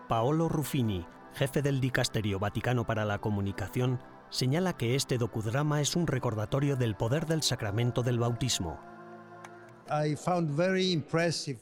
Paolo 0.08 0.48
Ruffini, 0.48 1.06
jefe 1.34 1.62
del 1.62 1.82
Dicasterio 1.82 2.40
Vaticano 2.40 2.86
para 2.86 3.04
la 3.04 3.20
Comunicación, 3.20 4.00
señala 4.30 4.78
que 4.78 4.96
este 4.96 5.18
docudrama 5.18 5.82
es 5.82 5.98
un 5.98 6.08
recordatorio 6.08 6.78
del 6.78 6.96
poder 6.96 7.26
del 7.26 7.44
sacramento 7.44 8.04
del 8.04 8.20
bautismo. 8.20 8.80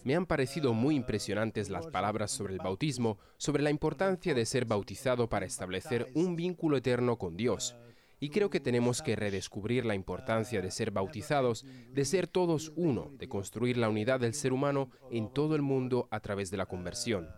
Me 0.03 0.15
han 0.15 0.25
parecido 0.25 0.73
muy 0.73 0.95
impresionantes 0.95 1.69
las 1.69 1.87
palabras 1.87 2.31
sobre 2.31 2.53
el 2.53 2.59
bautismo, 2.59 3.17
sobre 3.37 3.63
la 3.63 3.69
importancia 3.69 4.33
de 4.33 4.45
ser 4.45 4.65
bautizado 4.65 5.27
para 5.27 5.45
establecer 5.45 6.09
un 6.13 6.35
vínculo 6.35 6.77
eterno 6.77 7.17
con 7.17 7.35
Dios. 7.35 7.75
Y 8.21 8.29
creo 8.29 8.49
que 8.49 8.61
tenemos 8.61 9.01
que 9.01 9.17
redescubrir 9.17 9.83
la 9.83 9.95
importancia 9.95 10.61
de 10.61 10.71
ser 10.71 10.91
bautizados, 10.91 11.65
de 11.91 12.05
ser 12.05 12.27
todos 12.27 12.71
uno, 12.77 13.11
de 13.17 13.27
construir 13.27 13.75
la 13.75 13.89
unidad 13.89 14.21
del 14.21 14.33
ser 14.33 14.53
humano 14.53 14.89
en 15.11 15.27
todo 15.27 15.55
el 15.55 15.61
mundo 15.61 16.07
a 16.09 16.21
través 16.21 16.49
de 16.49 16.55
la 16.55 16.65
conversión. 16.65 17.29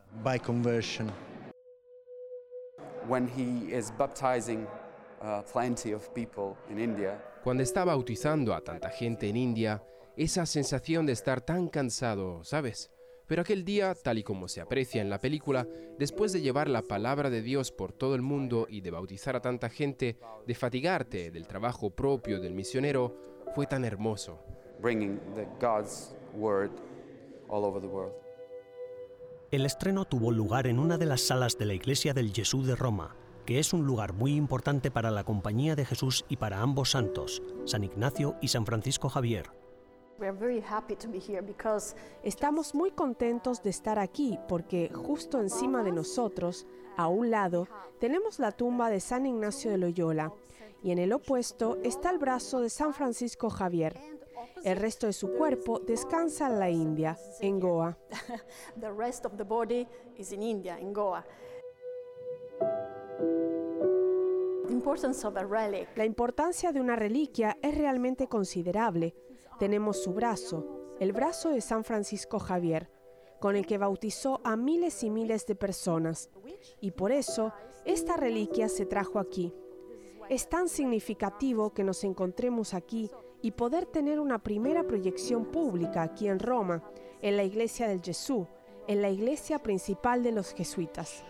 Cuando 7.44 7.64
está 7.64 7.84
bautizando 7.84 8.54
a 8.54 8.62
tanta 8.62 8.90
gente 8.90 9.28
en 9.28 9.38
India, 9.38 9.82
esa 10.18 10.46
sensación 10.46 11.06
de 11.06 11.14
estar 11.14 11.42
tan 11.42 11.68
cansado, 11.68 12.44
¿sabes? 12.44 12.92
Pero 13.28 13.42
aquel 13.42 13.66
día, 13.66 13.96
tal 13.96 14.20
y 14.20 14.24
como 14.24 14.48
se 14.48 14.62
aprecia 14.62 15.02
en 15.02 15.10
la 15.10 15.20
película, 15.20 15.68
después 15.98 16.32
de 16.32 16.42
llevar 16.42 16.70
la 16.70 16.84
palabra 16.84 17.30
de 17.30 17.42
Dios 17.42 17.72
por 17.72 17.92
todo 17.92 18.14
el 18.14 18.22
mundo 18.22 18.68
y 18.70 18.82
de 18.82 18.92
bautizar 18.92 19.36
a 19.36 19.42
tanta 19.42 19.70
gente, 19.70 20.20
de 20.46 20.56
fatigarte 20.56 21.32
del 21.32 21.48
trabajo 21.48 21.90
propio 21.90 22.40
del 22.40 22.54
misionero, 22.54 23.16
fue 23.56 23.66
tan 23.66 23.84
hermoso. 23.84 24.40
El 29.52 29.66
estreno 29.66 30.06
tuvo 30.06 30.32
lugar 30.32 30.68
en 30.68 30.80
una 30.80 30.98
de 30.98 31.06
las 31.06 31.22
salas 31.22 31.58
de 31.58 31.66
la 31.66 31.74
iglesia 31.74 32.14
del 32.14 32.32
Jesús 32.32 32.68
de 32.68 32.76
Roma, 32.76 33.16
que 33.46 33.60
es 33.60 33.74
un 33.74 33.86
lugar 33.86 34.14
muy 34.14 34.36
importante 34.36 34.92
para 34.92 35.12
la 35.12 35.24
Compañía 35.24 35.76
de 35.76 35.86
Jesús 35.86 36.26
y 36.30 36.38
para 36.38 36.62
ambos 36.62 36.92
santos, 36.92 37.42
San 37.66 37.84
Ignacio 37.84 38.36
y 38.42 38.50
San 38.50 38.66
Francisco 38.66 39.10
Javier. 39.10 39.65
Estamos 42.24 42.74
muy 42.74 42.92
contentos 42.92 43.62
de 43.62 43.70
estar 43.70 44.00
aquí 44.00 44.40
porque 44.48 44.90
justo 44.94 45.42
encima 45.42 45.84
de 45.84 45.92
nosotros, 45.92 46.66
a 46.98 47.08
un 47.08 47.30
lado, 47.30 47.68
tenemos 48.00 48.40
la 48.40 48.52
tumba 48.52 48.90
de 48.90 49.00
San 49.00 49.26
Ignacio 49.26 49.72
de 49.72 49.78
Loyola 49.78 50.32
y 50.82 50.92
en 50.92 51.00
el 51.00 51.12
opuesto 51.14 51.78
está 51.84 52.12
el 52.12 52.18
brazo 52.18 52.60
de 52.62 52.70
San 52.70 52.94
Francisco 52.94 53.50
Javier. 53.50 54.00
El 54.64 54.78
resto 54.78 55.08
de 55.08 55.14
su 55.14 55.34
cuerpo 55.34 55.80
descansa 55.80 56.48
en 56.48 56.60
la 56.60 56.70
India, 56.70 57.18
en 57.42 57.60
Goa. 57.60 57.98
La 65.96 66.06
importancia 66.06 66.72
de 66.72 66.82
una 66.82 66.96
reliquia 66.96 67.58
es 67.62 67.78
realmente 67.78 68.28
considerable. 68.28 69.16
Tenemos 69.60 70.04
su 70.04 70.14
brazo, 70.14 70.66
el 71.00 71.14
brazo 71.14 71.50
de 71.50 71.62
San 71.62 71.84
Francisco 71.84 72.40
Javier, 72.40 72.90
con 73.40 73.56
el 73.56 73.66
que 73.66 73.78
bautizó 73.78 74.42
a 74.44 74.56
miles 74.56 75.04
y 75.04 75.10
miles 75.10 75.46
de 75.46 75.56
personas. 75.56 76.30
Y 76.82 76.92
por 76.92 77.12
eso, 77.12 77.54
esta 77.86 78.18
reliquia 78.18 78.70
se 78.70 78.86
trajo 78.86 79.20
aquí. 79.20 79.54
Es 80.30 80.50
tan 80.50 80.68
significativo 80.68 81.74
que 81.74 81.84
nos 81.84 82.04
encontremos 82.04 82.74
aquí 82.74 83.12
y 83.42 83.52
poder 83.52 83.86
tener 83.86 84.20
una 84.20 84.40
primera 84.40 84.84
proyección 84.88 85.46
pública 85.46 86.02
aquí 86.02 86.28
en 86.28 86.40
Roma, 86.40 86.84
en 87.22 87.38
la 87.38 87.44
iglesia 87.44 87.88
del 87.88 88.02
Jesús, 88.02 88.48
en 88.88 89.02
la 89.02 89.10
iglesia 89.10 89.60
principal 89.60 90.24
de 90.24 90.32
los 90.32 90.54
jesuitas. 90.54 91.24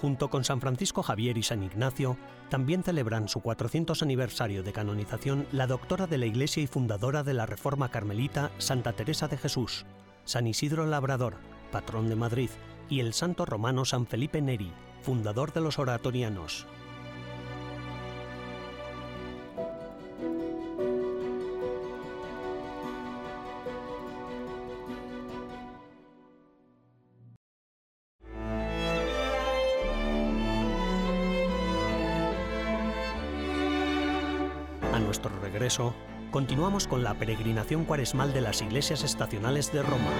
Junto 0.00 0.30
con 0.30 0.44
San 0.44 0.62
Francisco 0.62 1.02
Javier 1.02 1.36
y 1.36 1.42
San 1.42 1.62
Ignacio, 1.62 2.16
también 2.48 2.82
celebran 2.82 3.28
su 3.28 3.40
400 3.40 4.02
aniversario 4.02 4.62
de 4.62 4.72
canonización 4.72 5.46
la 5.52 5.66
doctora 5.66 6.06
de 6.06 6.16
la 6.16 6.24
Iglesia 6.24 6.62
y 6.62 6.66
fundadora 6.66 7.22
de 7.22 7.34
la 7.34 7.44
Reforma 7.44 7.90
Carmelita, 7.90 8.50
Santa 8.56 8.94
Teresa 8.94 9.28
de 9.28 9.36
Jesús, 9.36 9.84
San 10.24 10.46
Isidro 10.46 10.86
Labrador, 10.86 11.36
patrón 11.70 12.08
de 12.08 12.16
Madrid, 12.16 12.50
y 12.88 13.00
el 13.00 13.12
santo 13.12 13.44
romano 13.44 13.84
San 13.84 14.06
Felipe 14.06 14.40
Neri, 14.40 14.72
fundador 15.02 15.52
de 15.52 15.60
los 15.60 15.78
oratorianos. 15.78 16.66
Continuamos 36.32 36.88
con 36.88 37.04
la 37.04 37.14
peregrinación 37.14 37.84
cuaresmal 37.84 38.32
de 38.32 38.40
las 38.40 38.60
iglesias 38.60 39.04
estacionales 39.04 39.72
de 39.72 39.82
Roma. 39.82 40.10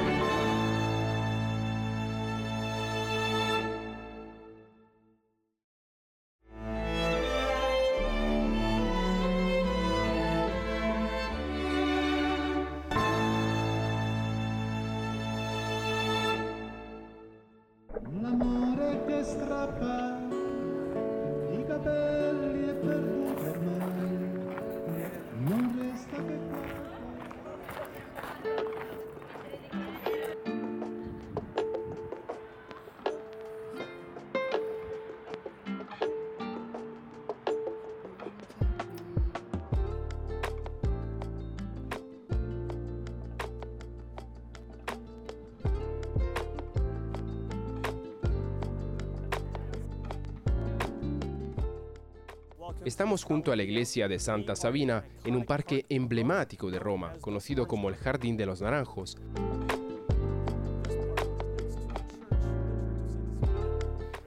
Estamos 53.01 53.25
junto 53.25 53.51
a 53.51 53.57
la 53.57 53.63
iglesia 53.63 54.09
de 54.09 54.19
Santa 54.19 54.55
Sabina 54.55 55.05
en 55.25 55.35
un 55.35 55.47
parque 55.47 55.87
emblemático 55.89 56.71
de 56.71 56.79
Roma, 56.79 57.15
conocido 57.23 57.67
como 57.67 57.89
el 57.89 57.97
Jardín 57.97 58.37
de 58.37 58.45
los 58.45 58.61
Naranjos. 58.61 59.17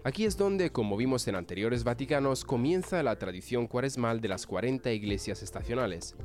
Aquí 0.04 0.26
es 0.26 0.38
donde, 0.38 0.72
como 0.72 0.98
vimos 0.98 1.28
en 1.28 1.36
anteriores 1.36 1.84
Vaticanos, 1.84 2.44
comienza 2.46 3.04
la 3.04 3.16
tradición 3.20 3.68
cuaresmal 3.68 4.22
de 4.22 4.30
las 4.30 4.48
40 4.48 4.92
iglesias 4.92 5.44
estacionales. 5.44 6.16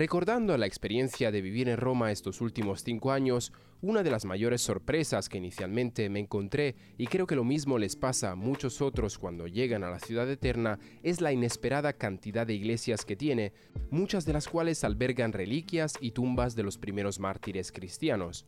Recordando 0.00 0.56
la 0.56 0.64
experiencia 0.64 1.30
de 1.30 1.42
vivir 1.42 1.68
en 1.68 1.76
Roma 1.76 2.10
estos 2.10 2.40
últimos 2.40 2.82
cinco 2.82 3.12
años, 3.12 3.52
una 3.82 4.02
de 4.02 4.10
las 4.10 4.24
mayores 4.24 4.62
sorpresas 4.62 5.28
que 5.28 5.36
inicialmente 5.36 6.08
me 6.08 6.20
encontré, 6.20 6.74
y 6.96 7.06
creo 7.06 7.26
que 7.26 7.36
lo 7.36 7.44
mismo 7.44 7.76
les 7.76 7.96
pasa 7.96 8.30
a 8.30 8.34
muchos 8.34 8.80
otros 8.80 9.18
cuando 9.18 9.46
llegan 9.46 9.84
a 9.84 9.90
la 9.90 10.00
ciudad 10.00 10.30
eterna, 10.30 10.78
es 11.02 11.20
la 11.20 11.34
inesperada 11.34 11.92
cantidad 11.92 12.46
de 12.46 12.54
iglesias 12.54 13.04
que 13.04 13.14
tiene, 13.14 13.52
muchas 13.90 14.24
de 14.24 14.32
las 14.32 14.48
cuales 14.48 14.84
albergan 14.84 15.34
reliquias 15.34 15.92
y 16.00 16.12
tumbas 16.12 16.56
de 16.56 16.62
los 16.62 16.78
primeros 16.78 17.20
mártires 17.20 17.70
cristianos. 17.70 18.46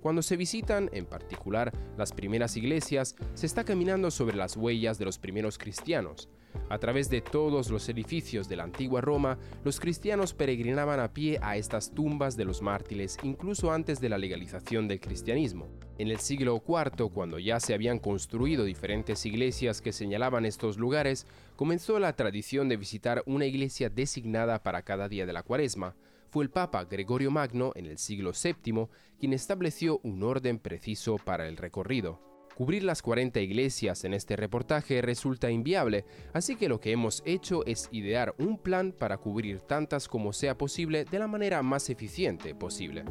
Cuando 0.00 0.22
se 0.22 0.36
visitan, 0.36 0.90
en 0.92 1.06
particular, 1.06 1.72
las 1.98 2.12
primeras 2.12 2.56
iglesias, 2.56 3.16
se 3.34 3.46
está 3.46 3.64
caminando 3.64 4.12
sobre 4.12 4.36
las 4.36 4.56
huellas 4.56 4.96
de 5.00 5.06
los 5.06 5.18
primeros 5.18 5.58
cristianos. 5.58 6.28
A 6.68 6.78
través 6.78 7.10
de 7.10 7.20
todos 7.20 7.70
los 7.70 7.88
edificios 7.88 8.48
de 8.48 8.56
la 8.56 8.64
antigua 8.64 9.00
Roma, 9.00 9.38
los 9.64 9.80
cristianos 9.80 10.34
peregrinaban 10.34 10.98
a 10.98 11.12
pie 11.12 11.38
a 11.42 11.56
estas 11.56 11.92
tumbas 11.92 12.36
de 12.36 12.44
los 12.44 12.62
mártires 12.62 13.16
incluso 13.22 13.72
antes 13.72 14.00
de 14.00 14.08
la 14.08 14.18
legalización 14.18 14.88
del 14.88 15.00
cristianismo. 15.00 15.68
En 15.98 16.08
el 16.08 16.18
siglo 16.18 16.62
IV, 16.66 17.10
cuando 17.12 17.38
ya 17.38 17.60
se 17.60 17.74
habían 17.74 17.98
construido 17.98 18.64
diferentes 18.64 19.24
iglesias 19.26 19.80
que 19.80 19.92
señalaban 19.92 20.46
estos 20.46 20.78
lugares, 20.78 21.26
comenzó 21.56 21.98
la 21.98 22.16
tradición 22.16 22.68
de 22.68 22.76
visitar 22.76 23.22
una 23.26 23.46
iglesia 23.46 23.90
designada 23.90 24.62
para 24.62 24.82
cada 24.82 25.08
día 25.08 25.26
de 25.26 25.32
la 25.32 25.42
cuaresma. 25.42 25.94
Fue 26.30 26.42
el 26.42 26.50
Papa 26.50 26.84
Gregorio 26.84 27.30
Magno 27.30 27.72
en 27.76 27.86
el 27.86 27.98
siglo 27.98 28.32
VII 28.32 28.88
quien 29.20 29.32
estableció 29.32 30.00
un 30.02 30.22
orden 30.22 30.58
preciso 30.58 31.16
para 31.16 31.46
el 31.46 31.56
recorrido. 31.56 32.33
Cubrir 32.54 32.84
las 32.84 33.02
40 33.02 33.40
iglesias 33.40 34.04
en 34.04 34.14
este 34.14 34.36
reportaje 34.36 35.02
resulta 35.02 35.50
inviable, 35.50 36.04
así 36.32 36.54
que 36.54 36.68
lo 36.68 36.78
que 36.78 36.92
hemos 36.92 37.20
hecho 37.26 37.66
es 37.66 37.88
idear 37.90 38.34
un 38.38 38.58
plan 38.58 38.92
para 38.92 39.18
cubrir 39.18 39.60
tantas 39.60 40.06
como 40.06 40.32
sea 40.32 40.56
posible 40.56 41.04
de 41.04 41.18
la 41.18 41.26
manera 41.26 41.62
más 41.62 41.90
eficiente 41.90 42.54
posible. 42.54 43.04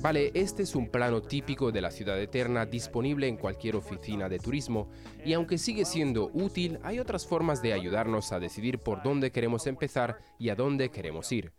Vale, 0.00 0.30
este 0.34 0.64
es 0.64 0.74
un 0.74 0.88
plano 0.88 1.22
típico 1.22 1.70
de 1.70 1.80
la 1.80 1.90
ciudad 1.90 2.20
eterna 2.20 2.66
disponible 2.66 3.28
en 3.28 3.36
cualquier 3.36 3.76
oficina 3.76 4.28
de 4.28 4.38
turismo 4.38 4.88
y 5.24 5.32
aunque 5.32 5.58
sigue 5.58 5.84
siendo 5.84 6.30
útil, 6.32 6.78
hay 6.82 6.98
otras 6.98 7.26
formas 7.26 7.62
de 7.62 7.72
ayudarnos 7.72 8.32
a 8.32 8.40
decidir 8.40 8.78
por 8.78 9.02
dónde 9.02 9.30
queremos 9.30 9.66
empezar 9.66 10.18
y 10.38 10.48
a 10.48 10.56
dónde 10.56 10.90
queremos 10.90 11.30
ir. 11.32 11.52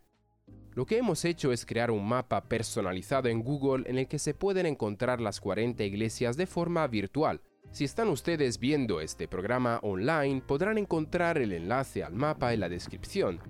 Lo 0.78 0.86
que 0.86 0.96
hemos 0.96 1.24
hecho 1.24 1.50
es 1.50 1.66
crear 1.66 1.90
un 1.90 2.06
mapa 2.06 2.40
personalizado 2.44 3.28
en 3.28 3.42
Google 3.42 3.90
en 3.90 3.98
el 3.98 4.06
que 4.06 4.20
se 4.20 4.32
pueden 4.32 4.64
encontrar 4.64 5.20
las 5.20 5.40
40 5.40 5.82
iglesias 5.82 6.36
de 6.36 6.46
forma 6.46 6.86
virtual. 6.86 7.40
Si 7.72 7.82
están 7.82 8.06
ustedes 8.06 8.60
viendo 8.60 9.00
este 9.00 9.26
programa 9.26 9.80
online, 9.82 10.40
podrán 10.40 10.78
encontrar 10.78 11.36
el 11.38 11.52
enlace 11.52 12.04
al 12.04 12.14
mapa 12.14 12.54
en 12.54 12.60
la 12.60 12.68
descripción. 12.68 13.40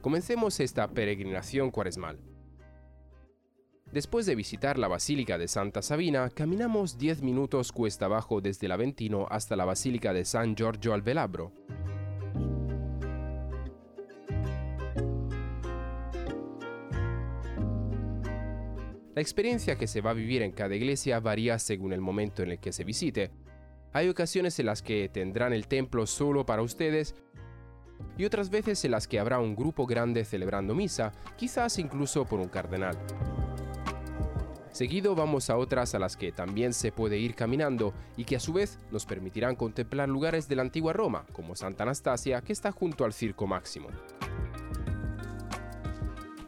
Comencemos 0.00 0.58
esta 0.58 0.88
peregrinación 0.88 1.70
cuaresmal. 1.70 2.18
Después 3.92 4.24
de 4.24 4.34
visitar 4.34 4.78
la 4.78 4.88
Basílica 4.88 5.36
de 5.36 5.48
Santa 5.48 5.82
Sabina, 5.82 6.30
caminamos 6.30 6.96
10 6.96 7.20
minutos 7.20 7.70
cuesta 7.70 8.06
abajo 8.06 8.40
desde 8.40 8.64
el 8.64 8.72
Aventino 8.72 9.26
hasta 9.28 9.56
la 9.56 9.66
Basílica 9.66 10.14
de 10.14 10.24
San 10.24 10.56
Giorgio 10.56 10.94
al 10.94 11.02
Velabro. 11.02 11.52
La 19.16 19.22
experiencia 19.22 19.76
que 19.76 19.86
se 19.86 20.02
va 20.02 20.10
a 20.10 20.12
vivir 20.12 20.42
en 20.42 20.52
cada 20.52 20.74
iglesia 20.74 21.20
varía 21.20 21.58
según 21.58 21.94
el 21.94 22.02
momento 22.02 22.42
en 22.42 22.50
el 22.50 22.58
que 22.58 22.70
se 22.70 22.84
visite. 22.84 23.30
Hay 23.94 24.10
ocasiones 24.10 24.58
en 24.58 24.66
las 24.66 24.82
que 24.82 25.08
tendrán 25.08 25.54
el 25.54 25.68
templo 25.68 26.06
solo 26.06 26.44
para 26.44 26.60
ustedes 26.60 27.14
y 28.18 28.26
otras 28.26 28.50
veces 28.50 28.84
en 28.84 28.90
las 28.90 29.08
que 29.08 29.18
habrá 29.18 29.38
un 29.38 29.56
grupo 29.56 29.86
grande 29.86 30.22
celebrando 30.26 30.74
misa, 30.74 31.12
quizás 31.38 31.78
incluso 31.78 32.26
por 32.26 32.40
un 32.40 32.50
cardenal. 32.50 32.94
Seguido 34.70 35.14
vamos 35.14 35.48
a 35.48 35.56
otras 35.56 35.94
a 35.94 35.98
las 35.98 36.18
que 36.18 36.30
también 36.30 36.74
se 36.74 36.92
puede 36.92 37.16
ir 37.16 37.34
caminando 37.34 37.94
y 38.18 38.26
que 38.26 38.36
a 38.36 38.40
su 38.40 38.52
vez 38.52 38.78
nos 38.90 39.06
permitirán 39.06 39.56
contemplar 39.56 40.10
lugares 40.10 40.46
de 40.46 40.56
la 40.56 40.62
antigua 40.62 40.92
Roma, 40.92 41.24
como 41.32 41.56
Santa 41.56 41.84
Anastasia, 41.84 42.42
que 42.42 42.52
está 42.52 42.70
junto 42.70 43.06
al 43.06 43.14
Circo 43.14 43.46
Máximo. 43.46 43.88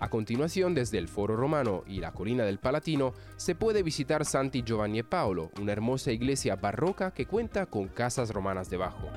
A 0.01 0.11
continuación, 0.11 0.75
desde 0.75 0.99
el 0.99 1.09
Foro 1.09 1.35
Romano 1.37 1.83
y 1.87 1.99
la 1.99 2.13
colina 2.13 2.45
del 2.45 2.59
Palatino, 2.59 3.15
se 3.37 3.57
puede 3.57 3.83
visitar 3.83 4.25
Santi 4.25 4.63
Giovanni 4.63 5.01
e 5.01 5.05
Paolo, 5.05 5.51
una 5.61 5.73
hermosa 5.73 6.13
iglesia 6.13 6.55
barroca 6.55 7.13
que 7.13 7.27
cuenta 7.27 7.67
con 7.67 7.89
casas 7.89 8.31
romanas 8.31 8.71
debajo. 8.71 9.09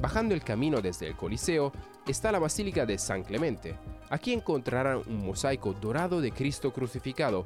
Bajando 0.00 0.34
el 0.34 0.42
camino 0.42 0.80
desde 0.80 1.06
el 1.06 1.16
Coliseo 1.16 1.72
está 2.06 2.32
la 2.32 2.38
Basílica 2.38 2.86
de 2.86 2.98
San 2.98 3.24
Clemente. 3.24 3.76
Aquí 4.10 4.32
encontrarán 4.32 5.02
un 5.06 5.24
mosaico 5.26 5.74
dorado 5.74 6.20
de 6.20 6.30
Cristo 6.30 6.72
crucificado 6.72 7.44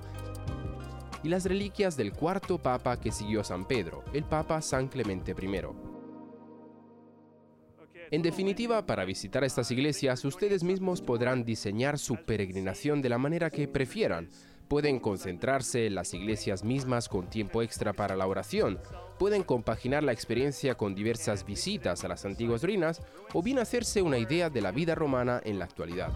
y 1.23 1.29
las 1.29 1.45
reliquias 1.45 1.97
del 1.97 2.13
cuarto 2.13 2.59
papa 2.59 2.99
que 3.01 3.11
siguió 3.11 3.41
a 3.41 3.45
San 3.45 3.65
Pedro, 3.65 4.05
el 4.13 4.25
Papa 4.25 4.63
San 4.63 4.89
Clemente 4.89 5.33
I. 5.33 5.88
En 8.11 8.23
definitiva, 8.23 8.87
para 8.87 9.05
visitar 9.05 9.45
estas 9.45 9.71
iglesias, 9.71 10.25
ustedes 10.25 10.65
mismos 10.65 11.03
podrán 11.03 11.45
diseñar 11.45 11.99
su 11.99 12.17
peregrinación 12.17 13.03
de 13.03 13.11
la 13.11 13.19
manera 13.19 13.51
que 13.51 13.69
prefieran. 13.69 14.31
Pueden 14.67 14.99
concentrarse 14.99 15.87
en 15.87 15.95
las 15.95 16.15
iglesias 16.15 16.65
mismas 16.65 17.09
con 17.09 17.29
tiempo 17.29 17.63
extra 17.63 17.93
para 17.93 18.17
la 18.17 18.27
oración, 18.27 18.79
pueden 19.19 19.43
compaginar 19.43 20.05
la 20.05 20.13
experiencia 20.13 20.75
con 20.75 20.95
diversas 20.95 21.45
visitas 21.45 22.05
a 22.05 22.09
las 22.09 22.25
antiguas 22.25 22.63
ruinas 22.63 23.03
o 23.33 23.43
bien 23.43 23.59
hacerse 23.59 24.03
una 24.03 24.19
idea 24.19 24.49
de 24.49 24.61
la 24.61 24.71
vida 24.71 24.95
romana 24.95 25.41
en 25.45 25.59
la 25.59 25.65
actualidad. 25.65 26.11